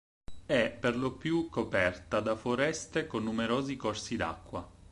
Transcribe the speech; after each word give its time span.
È 0.47 0.75
per 0.79 0.97
lo 0.97 1.11
più 1.15 1.47
coperta 1.49 2.21
da 2.21 2.35
foreste 2.35 3.05
con 3.05 3.21
numerosi 3.23 3.75
corsi 3.75 4.15
d'acqua. 4.15 4.67